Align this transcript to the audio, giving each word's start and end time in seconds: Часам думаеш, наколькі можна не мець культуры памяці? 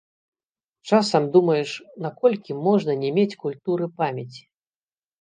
Часам 0.91 1.27
думаеш, 1.35 1.69
наколькі 2.07 2.59
можна 2.71 2.99
не 3.05 3.15
мець 3.21 3.31
культуры 3.47 3.85
памяці? 4.03 4.43